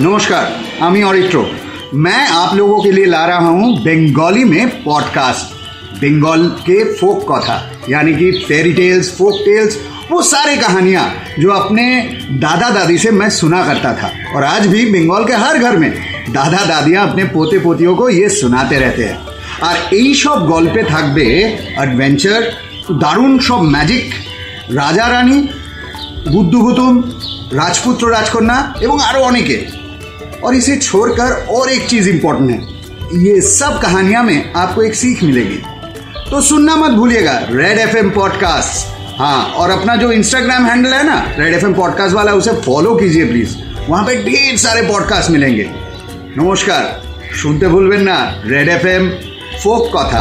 [0.00, 0.46] नमस्कार
[0.86, 1.36] আমি অরিত্র
[2.04, 5.44] मैं आप लोगों के लिए ला रहा हूँ बंगाली में पॉडकास्ट
[6.02, 7.56] बंगाल के फोक कथा
[7.88, 9.72] यानी कि फेरी टेल्स फोक टेल्स
[10.10, 11.04] वो सारी कहानियाँ
[11.38, 11.84] जो अपने
[12.40, 15.90] दादा दादी से मैं सुना करता था और आज भी बंगाल के हर घर में
[16.30, 19.18] दादा दादियाँ अपने पोते पोतियों को ये सुनाते रहते हैं
[19.62, 21.26] আর এই সব গল্পে থাকবে
[21.76, 22.40] অ্যাডভেঞ্চার
[23.02, 24.04] দারুণ সব ম্যাজিক
[24.72, 25.38] রাজা রানী
[26.32, 26.94] বুদ্ধভূতুম
[27.54, 29.58] রাজপুত্র রাজকন্যা এবং আরও অনেকে
[30.38, 32.58] और इसे छोड़कर और एक चीज़ इंपॉर्टेंट है
[33.18, 35.58] ये सब कहानियां में आपको एक सीख मिलेगी
[36.30, 38.74] तो सुनना मत भूलिएगा रेड एफ एम पॉडकास्ट
[39.18, 42.94] हाँ और अपना जो इंस्टाग्राम हैंडल है ना रेड एफ एम पॉडकास्ट वाला उसे फॉलो
[42.96, 43.56] कीजिए प्लीज़
[43.88, 45.66] वहाँ पे ढेर सारे पॉडकास्ट मिलेंगे
[46.36, 46.84] नमस्कार
[47.36, 48.18] শুনতে ভুলবেন না
[48.50, 49.04] রেড এফ এম
[49.62, 50.20] ফোক কথা